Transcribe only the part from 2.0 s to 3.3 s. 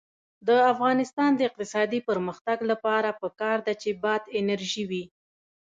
پرمختګ لپاره